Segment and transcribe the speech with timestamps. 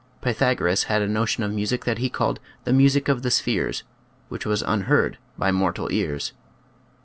[0.19, 3.83] Pythagoras had a notion of music that he called" the music of the spheres,"
[4.29, 6.33] which was unheard by mortal ears.